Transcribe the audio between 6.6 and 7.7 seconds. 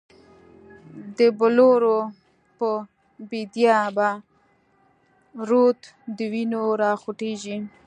راخوټیږی